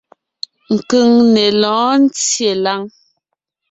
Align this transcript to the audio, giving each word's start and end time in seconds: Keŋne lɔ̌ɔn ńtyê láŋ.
Keŋne 0.89 1.43
lɔ̌ɔn 1.61 1.99
ńtyê 2.05 2.51
láŋ. 2.63 2.81